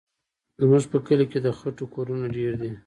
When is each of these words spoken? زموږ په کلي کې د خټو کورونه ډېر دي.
زموږ 0.61 0.83
په 0.91 0.97
کلي 1.05 1.25
کې 1.31 1.39
د 1.41 1.47
خټو 1.57 1.85
کورونه 1.93 2.25
ډېر 2.37 2.53
دي. 2.61 2.71